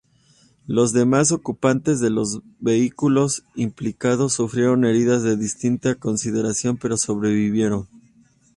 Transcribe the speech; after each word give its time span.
Los 0.65 0.93
demás 0.93 1.31
ocupantes 1.31 1.99
de 1.99 2.09
los 2.09 2.41
vehículos 2.59 3.43
implicados 3.53 4.33
sufrieron 4.33 4.83
heridas 4.83 5.21
de 5.21 5.37
distinta 5.37 5.93
consideración 5.93 6.77
pero 6.77 6.97
sobrevivieron. 6.97 7.87